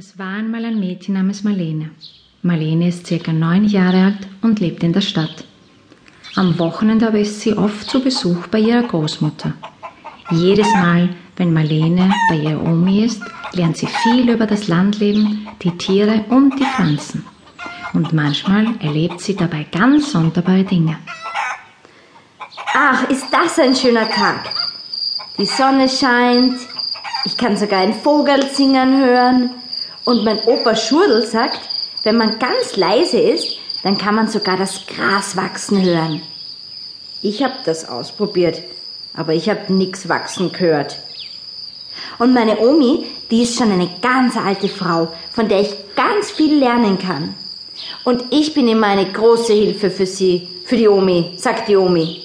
Es 0.00 0.16
war 0.16 0.34
einmal 0.34 0.64
ein 0.64 0.78
Mädchen 0.78 1.14
namens 1.14 1.42
Marlene. 1.42 1.90
Marlene 2.42 2.86
ist 2.86 3.08
circa 3.08 3.32
neun 3.32 3.64
Jahre 3.64 4.04
alt 4.04 4.28
und 4.42 4.60
lebt 4.60 4.84
in 4.84 4.92
der 4.92 5.00
Stadt. 5.00 5.42
Am 6.36 6.56
Wochenende 6.60 7.08
aber 7.08 7.18
ist 7.18 7.40
sie 7.40 7.52
oft 7.54 7.90
zu 7.90 8.00
Besuch 8.00 8.46
bei 8.46 8.60
ihrer 8.60 8.84
Großmutter. 8.84 9.54
Jedes 10.30 10.72
Mal, 10.74 11.08
wenn 11.36 11.52
Marlene 11.52 12.12
bei 12.28 12.36
ihrer 12.36 12.62
Omi 12.62 13.06
ist, 13.06 13.20
lernt 13.54 13.76
sie 13.76 13.88
viel 13.88 14.30
über 14.30 14.46
das 14.46 14.68
Landleben, 14.68 15.48
die 15.64 15.76
Tiere 15.76 16.24
und 16.28 16.56
die 16.60 16.64
Pflanzen. 16.76 17.26
Und 17.92 18.12
manchmal 18.12 18.76
erlebt 18.78 19.20
sie 19.20 19.34
dabei 19.34 19.64
ganz 19.64 20.12
sonderbare 20.12 20.62
Dinge. 20.62 20.96
Ach, 22.72 23.02
ist 23.08 23.26
das 23.32 23.58
ein 23.58 23.74
schöner 23.74 24.08
Tag. 24.08 24.48
Die 25.38 25.46
Sonne 25.46 25.88
scheint, 25.88 26.54
ich 27.24 27.36
kann 27.36 27.56
sogar 27.56 27.80
ein 27.80 27.94
Vogel 27.94 28.44
singen 28.44 29.04
hören. 29.04 29.50
Und 30.08 30.24
mein 30.24 30.40
Opa 30.46 30.74
Schurdel 30.74 31.26
sagt, 31.26 31.60
wenn 32.02 32.16
man 32.16 32.38
ganz 32.38 32.76
leise 32.76 33.18
ist, 33.18 33.58
dann 33.82 33.98
kann 33.98 34.14
man 34.14 34.26
sogar 34.26 34.56
das 34.56 34.86
Gras 34.86 35.36
wachsen 35.36 35.82
hören. 35.82 36.22
Ich 37.20 37.42
habe 37.42 37.52
das 37.66 37.86
ausprobiert, 37.86 38.62
aber 39.12 39.34
ich 39.34 39.50
habe 39.50 39.70
nichts 39.70 40.08
wachsen 40.08 40.50
gehört. 40.50 40.98
Und 42.18 42.32
meine 42.32 42.58
Omi, 42.58 43.04
die 43.30 43.42
ist 43.42 43.58
schon 43.58 43.70
eine 43.70 43.90
ganz 44.00 44.34
alte 44.38 44.70
Frau, 44.70 45.08
von 45.30 45.46
der 45.46 45.60
ich 45.60 45.76
ganz 45.94 46.30
viel 46.30 46.58
lernen 46.58 46.98
kann. 46.98 47.34
Und 48.04 48.24
ich 48.30 48.54
bin 48.54 48.66
immer 48.66 48.86
eine 48.86 49.12
große 49.12 49.52
Hilfe 49.52 49.90
für 49.90 50.06
sie, 50.06 50.48
für 50.64 50.78
die 50.78 50.88
Omi, 50.88 51.34
sagt 51.36 51.68
die 51.68 51.76
Omi. 51.76 52.22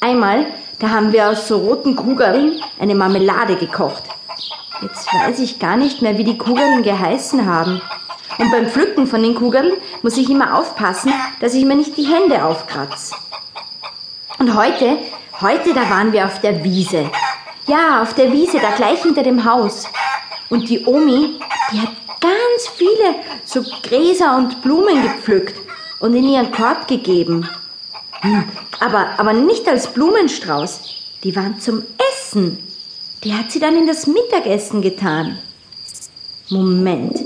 Einmal, 0.00 0.46
da 0.78 0.88
haben 0.88 1.12
wir 1.12 1.28
aus 1.28 1.48
so 1.48 1.58
roten 1.58 1.96
Kugeln 1.96 2.62
eine 2.80 2.94
Marmelade 2.94 3.56
gekocht. 3.56 4.04
Jetzt 4.82 5.06
weiß 5.12 5.38
ich 5.40 5.58
gar 5.58 5.76
nicht 5.76 6.02
mehr, 6.02 6.18
wie 6.18 6.24
die 6.24 6.38
Kugeln 6.38 6.82
geheißen 6.82 7.46
haben. 7.46 7.80
Und 8.38 8.50
beim 8.50 8.68
Pflücken 8.68 9.06
von 9.06 9.22
den 9.22 9.34
Kugeln 9.34 9.72
muss 10.02 10.16
ich 10.16 10.28
immer 10.28 10.58
aufpassen, 10.58 11.12
dass 11.40 11.54
ich 11.54 11.64
mir 11.64 11.76
nicht 11.76 11.96
die 11.96 12.06
Hände 12.06 12.44
aufkratze. 12.44 13.14
Und 14.38 14.54
heute, 14.54 14.98
heute, 15.40 15.72
da 15.72 15.88
waren 15.88 16.12
wir 16.12 16.26
auf 16.26 16.40
der 16.40 16.64
Wiese. 16.64 17.10
Ja, 17.66 18.02
auf 18.02 18.14
der 18.14 18.32
Wiese, 18.32 18.58
da 18.58 18.72
gleich 18.72 19.02
hinter 19.02 19.22
dem 19.22 19.44
Haus. 19.44 19.88
Und 20.50 20.68
die 20.68 20.84
Omi, 20.84 21.38
die 21.72 21.80
hat 21.80 21.92
ganz 22.20 22.68
viele 22.76 23.14
so 23.44 23.62
Gräser 23.82 24.36
und 24.36 24.60
Blumen 24.62 25.02
gepflückt 25.02 25.54
und 26.00 26.14
in 26.14 26.28
ihren 26.28 26.50
Korb 26.50 26.88
gegeben. 26.88 27.48
Hm, 28.20 28.44
aber, 28.80 29.10
aber 29.18 29.32
nicht 29.32 29.68
als 29.68 29.92
Blumenstrauß. 29.92 30.80
Die 31.22 31.34
waren 31.36 31.60
zum 31.60 31.84
Essen. 32.12 32.58
Die 33.22 33.32
hat 33.32 33.50
sie 33.50 33.60
dann 33.60 33.76
in 33.76 33.86
das 33.86 34.06
Mittagessen 34.06 34.82
getan. 34.82 35.38
Moment, 36.50 37.20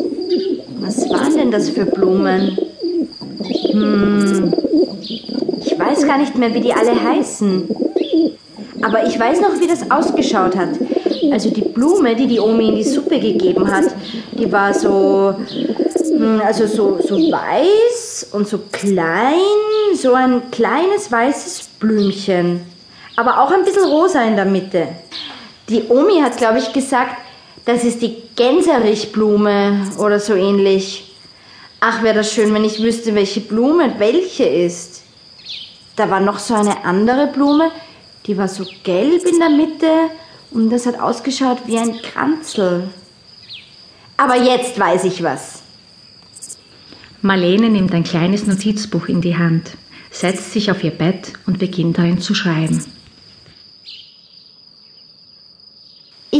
was 0.80 1.08
waren 1.10 1.36
denn 1.36 1.50
das 1.50 1.70
für 1.70 1.84
Blumen? 1.84 2.56
Hm, 3.72 4.52
ich 5.64 5.78
weiß 5.78 6.06
gar 6.06 6.18
nicht 6.18 6.36
mehr, 6.36 6.54
wie 6.54 6.60
die 6.60 6.72
alle 6.72 7.02
heißen. 7.02 7.68
Aber 8.82 9.06
ich 9.06 9.18
weiß 9.18 9.40
noch, 9.40 9.58
wie 9.60 9.66
das 9.66 9.90
ausgeschaut 9.90 10.56
hat. 10.56 10.70
Also 11.32 11.50
die 11.50 11.62
Blume, 11.62 12.14
die 12.14 12.26
die 12.26 12.40
Omi 12.40 12.68
in 12.68 12.76
die 12.76 12.84
Suppe 12.84 13.18
gegeben 13.18 13.70
hat, 13.70 13.84
die 14.32 14.50
war 14.50 14.72
so, 14.72 15.34
hm, 16.16 16.40
also 16.44 16.66
so, 16.66 16.98
so 17.00 17.16
weiß 17.16 18.28
und 18.32 18.46
so 18.46 18.60
klein, 18.70 19.34
so 19.94 20.14
ein 20.14 20.50
kleines 20.50 21.10
weißes 21.10 21.70
Blümchen. 21.80 22.60
Aber 23.16 23.42
auch 23.42 23.50
ein 23.50 23.64
bisschen 23.64 23.84
rosa 23.84 24.22
in 24.22 24.36
der 24.36 24.44
Mitte. 24.44 24.88
Die 25.68 25.84
Omi 25.88 26.20
hat, 26.22 26.36
glaube 26.38 26.58
ich, 26.58 26.72
gesagt, 26.72 27.16
das 27.64 27.84
ist 27.84 28.00
die 28.00 28.16
Gänserichblume 28.36 29.90
oder 29.98 30.18
so 30.18 30.34
ähnlich. 30.34 31.14
Ach, 31.80 32.02
wäre 32.02 32.16
das 32.16 32.32
schön, 32.32 32.54
wenn 32.54 32.64
ich 32.64 32.82
wüsste, 32.82 33.14
welche 33.14 33.40
Blume 33.40 33.94
welche 33.98 34.44
ist. 34.44 35.02
Da 35.96 36.08
war 36.08 36.20
noch 36.20 36.38
so 36.38 36.54
eine 36.54 36.84
andere 36.84 37.26
Blume, 37.26 37.70
die 38.26 38.38
war 38.38 38.48
so 38.48 38.64
gelb 38.84 39.26
in 39.26 39.38
der 39.38 39.50
Mitte 39.50 39.90
und 40.50 40.70
das 40.70 40.86
hat 40.86 40.98
ausgeschaut 40.98 41.58
wie 41.66 41.76
ein 41.76 42.00
Kranzel. 42.00 42.88
Aber 44.16 44.36
jetzt 44.36 44.78
weiß 44.78 45.04
ich 45.04 45.22
was. 45.22 45.62
Marlene 47.20 47.68
nimmt 47.68 47.92
ein 47.92 48.04
kleines 48.04 48.46
Notizbuch 48.46 49.08
in 49.08 49.20
die 49.20 49.36
Hand, 49.36 49.72
setzt 50.10 50.52
sich 50.52 50.70
auf 50.70 50.82
ihr 50.82 50.92
Bett 50.92 51.32
und 51.46 51.58
beginnt 51.58 51.98
darin 51.98 52.20
zu 52.20 52.34
schreiben. 52.34 52.84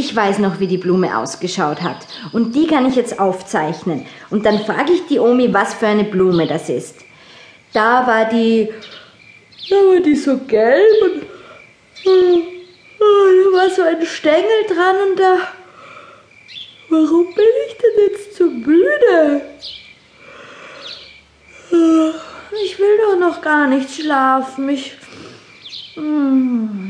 Ich 0.09 0.15
weiß 0.15 0.39
noch, 0.39 0.59
wie 0.59 0.65
die 0.65 0.79
Blume 0.79 1.15
ausgeschaut 1.15 1.83
hat. 1.83 2.07
Und 2.31 2.55
die 2.55 2.65
kann 2.65 2.87
ich 2.87 2.95
jetzt 2.95 3.19
aufzeichnen. 3.19 4.07
Und 4.31 4.43
dann 4.43 4.57
frage 4.65 4.91
ich 4.91 5.05
die 5.05 5.19
Omi, 5.19 5.53
was 5.53 5.75
für 5.75 5.85
eine 5.85 6.03
Blume 6.03 6.47
das 6.47 6.67
ist. 6.67 6.95
Da 7.73 8.07
war 8.07 8.25
die. 8.25 8.69
Da 9.69 9.75
war 9.75 9.99
die 9.99 10.15
so 10.15 10.39
gelb 10.39 11.01
und. 11.03 11.21
Oh, 12.07 12.41
da 12.99 13.55
war 13.55 13.69
so 13.69 13.83
ein 13.83 14.03
Stängel 14.03 14.65
dran 14.67 14.95
und 15.11 15.19
da. 15.19 15.37
Warum 16.89 17.25
bin 17.35 17.45
ich 17.67 17.77
denn 17.77 18.09
jetzt 18.09 18.35
so 18.35 18.45
müde? 18.45 19.41
Ich 22.63 22.79
will 22.79 22.97
doch 23.05 23.19
noch 23.19 23.41
gar 23.41 23.67
nicht 23.67 23.91
schlafen. 23.93 24.69
Ich. 24.69 24.93
Hm. 25.93 26.88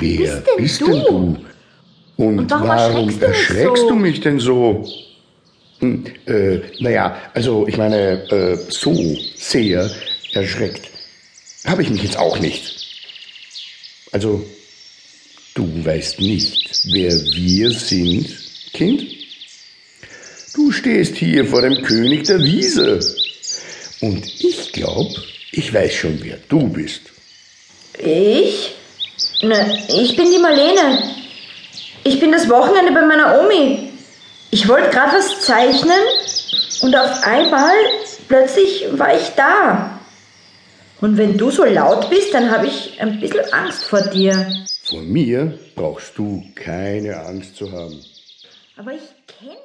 Wer 0.00 0.18
bist 0.18 0.46
denn, 0.46 0.56
bist 0.56 0.80
du? 0.80 0.86
denn 0.86 1.02
du? 1.04 1.36
Und, 2.16 2.38
Und 2.38 2.50
warum, 2.50 2.68
warum 2.68 3.22
erschreckst, 3.22 3.82
so? 3.82 3.88
du 3.88 3.94
mich 3.94 4.20
denn 4.20 4.38
so? 4.38 4.86
Hm, 5.78 6.04
äh, 6.26 6.58
naja, 6.80 7.16
also 7.32 7.66
ich 7.66 7.76
meine, 7.78 8.30
äh, 8.30 8.56
so 8.68 8.94
sehr 9.36 9.90
erschreckt 10.34 10.90
habe 11.66 11.82
ich 11.82 11.90
mich 11.90 12.02
jetzt 12.02 12.18
auch 12.18 12.38
nicht. 12.38 12.76
Also, 14.12 14.44
du 15.54 15.84
weißt 15.84 16.20
nicht, 16.20 16.70
wer 16.92 17.12
wir 17.12 17.70
sind, 17.70 18.36
Kind? 18.72 19.06
Du 20.54 20.72
stehst 20.72 21.16
hier 21.16 21.44
vor 21.44 21.62
dem 21.62 21.82
König 21.82 22.24
der 22.24 22.40
Wiese. 22.40 22.98
Und 24.00 24.26
ich 24.42 24.72
glaube, 24.72 25.14
ich 25.52 25.72
weiß 25.72 25.92
schon, 25.94 26.18
wer 26.22 26.38
du 26.48 26.68
bist. 26.68 27.02
Ich? 27.98 28.74
Ne, 29.42 29.84
ich 29.88 30.16
bin 30.16 30.30
die 30.30 30.38
Marlene. 30.38 31.02
Ich 32.04 32.20
bin 32.20 32.32
das 32.32 32.48
Wochenende 32.48 32.92
bei 32.92 33.02
meiner 33.02 33.40
Omi. 33.40 33.90
Ich 34.50 34.68
wollte 34.68 34.90
gerade 34.90 35.16
was 35.16 35.40
zeichnen 35.40 36.00
und 36.82 36.96
auf 36.96 37.22
einmal 37.24 37.74
plötzlich 38.28 38.86
war 38.92 39.14
ich 39.14 39.30
da. 39.36 40.00
Und 41.00 41.16
wenn 41.16 41.38
du 41.38 41.50
so 41.50 41.64
laut 41.64 42.10
bist, 42.10 42.34
dann 42.34 42.50
habe 42.50 42.66
ich 42.66 43.00
ein 43.00 43.20
bisschen 43.20 43.52
Angst 43.52 43.84
vor 43.84 44.02
dir. 44.02 44.46
Vor 44.84 45.00
mir 45.00 45.58
brauchst 45.74 46.18
du 46.18 46.42
keine 46.54 47.20
Angst 47.20 47.56
zu 47.56 47.70
haben. 47.72 48.04
Aber 48.76 48.92
ich 48.92 49.02
kenne 49.26 49.52
dich. 49.52 49.60